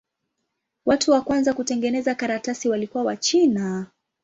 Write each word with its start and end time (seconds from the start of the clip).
Watu 0.85 1.11
wa 1.11 1.21
kwanza 1.21 1.53
kutengeneza 1.53 2.15
karatasi 2.15 2.69
walikuwa 2.69 3.03
Wachina. 3.03 3.87